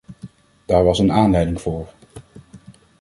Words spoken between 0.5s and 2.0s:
Daar was een aanleiding voor.